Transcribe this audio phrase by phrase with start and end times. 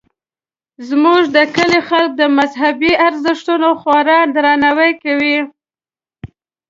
[0.87, 5.37] زموږ د کلي خلک د مذهبي ارزښتونو خورا درناوی کوي